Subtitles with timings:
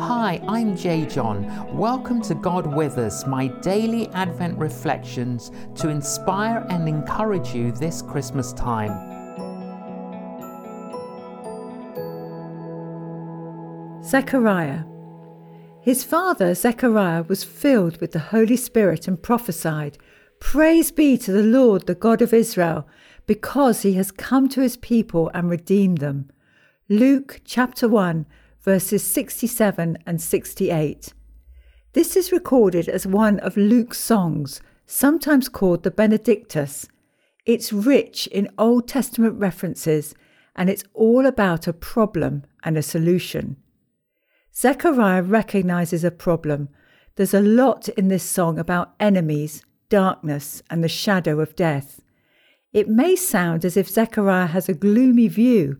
[0.00, 1.76] Hi, I'm J.John.
[1.76, 8.00] Welcome to God with Us, my daily Advent reflections to inspire and encourage you this
[8.00, 8.90] Christmas time.
[14.02, 14.84] Zechariah.
[15.82, 19.98] His father, Zechariah, was filled with the Holy Spirit and prophesied,
[20.40, 22.88] Praise be to the Lord, the God of Israel,
[23.26, 26.30] because he has come to his people and redeemed them.
[26.88, 28.24] Luke chapter 1,
[28.62, 31.12] verses 67 and 68.
[31.92, 36.86] This is recorded as one of Luke's songs, sometimes called the Benedictus.
[37.46, 40.14] It's rich in Old Testament references
[40.54, 43.56] and it's all about a problem and a solution.
[44.54, 46.68] Zechariah recognizes a problem.
[47.16, 52.00] There's a lot in this song about enemies, darkness, and the shadow of death.
[52.72, 55.78] It may sound as if Zechariah has a gloomy view,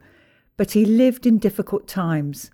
[0.57, 2.51] but he lived in difficult times.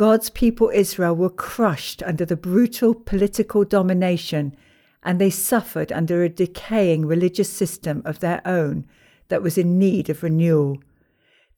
[0.00, 4.56] God's people Israel were crushed under the brutal political domination,
[5.02, 8.86] and they suffered under a decaying religious system of their own
[9.28, 10.78] that was in need of renewal.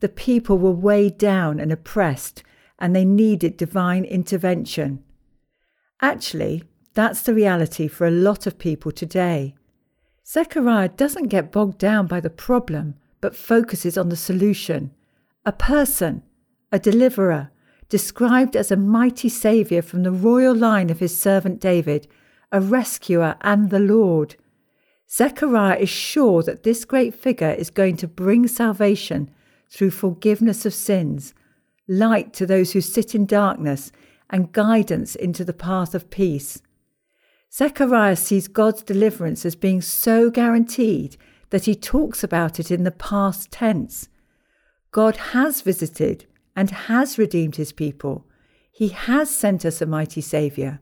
[0.01, 2.43] The people were weighed down and oppressed,
[2.81, 5.05] and they needed divine intervention.
[6.01, 9.55] Actually, that's the reality for a lot of people today.
[10.27, 14.91] Zechariah doesn't get bogged down by the problem, but focuses on the solution
[15.47, 16.25] a person,
[16.73, 17.52] a deliverer,
[17.93, 22.09] described as a mighty Saviour from the royal line of his servant David,
[22.51, 24.37] a rescuer and the Lord.
[25.11, 29.31] Zechariah is sure that this great figure is going to bring salvation
[29.69, 31.35] through forgiveness of sins,
[31.87, 33.93] light to those who sit in darkness,
[34.31, 36.63] and guidance into the path of peace.
[37.53, 41.19] Zechariah sees God's deliverance as being so guaranteed
[41.51, 44.09] that he talks about it in the past tense.
[44.93, 48.27] God has visited and has redeemed his people.
[48.71, 50.81] He has sent us a mighty Saviour.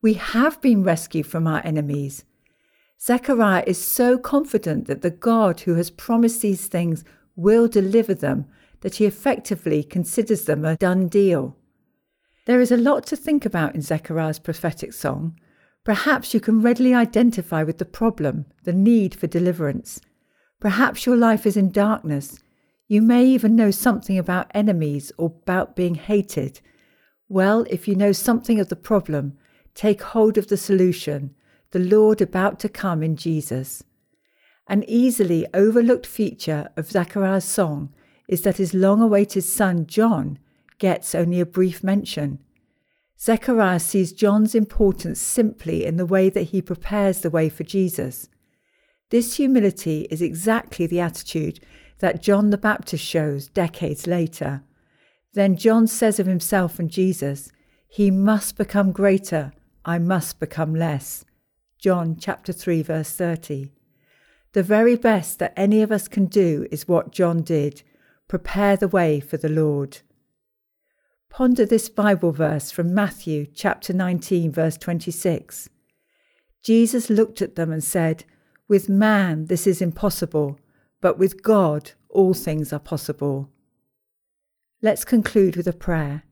[0.00, 2.24] We have been rescued from our enemies.
[3.00, 7.04] Zechariah is so confident that the God who has promised these things
[7.36, 8.46] will deliver them
[8.80, 11.56] that he effectively considers them a done deal.
[12.46, 15.38] There is a lot to think about in Zechariah's prophetic song.
[15.84, 20.00] Perhaps you can readily identify with the problem, the need for deliverance.
[20.60, 22.38] Perhaps your life is in darkness
[22.86, 26.60] you may even know something about enemies or about being hated.
[27.28, 29.38] Well, if you know something of the problem,
[29.74, 31.34] take hold of the solution,
[31.70, 33.82] the Lord about to come in Jesus.
[34.68, 37.92] An easily overlooked feature of Zechariah's song
[38.28, 40.38] is that his long awaited son John
[40.78, 42.38] gets only a brief mention.
[43.18, 48.28] Zechariah sees John's importance simply in the way that he prepares the way for Jesus.
[49.10, 51.60] This humility is exactly the attitude
[51.98, 54.62] that John the Baptist shows decades later.
[55.32, 57.50] Then John says of himself and Jesus,
[57.88, 59.52] He must become greater,
[59.84, 61.24] I must become less.
[61.78, 63.72] John chapter 3 verse 30.
[64.52, 67.82] The very best that any of us can do is what John did,
[68.28, 69.98] prepare the way for the Lord.
[71.28, 75.68] Ponder this Bible verse from Matthew chapter 19 verse 26.
[76.62, 78.24] Jesus looked at them and said,
[78.68, 80.58] With man this is impossible,
[81.04, 83.50] but with God all things are possible.
[84.80, 86.22] Let's conclude with a prayer.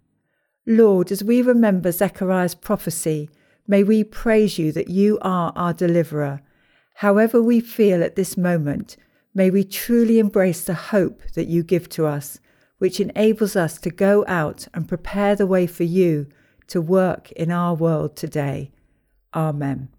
[0.66, 3.28] Lord, as we remember Zechariah's prophecy,
[3.66, 6.40] may we praise you that you are our deliverer.
[6.94, 8.96] However we feel at this moment,
[9.34, 12.40] may we truly embrace the hope that you give to us,
[12.78, 16.28] which enables us to go out and prepare the way for you
[16.68, 18.70] to work in our world today.
[19.34, 19.90] Amen.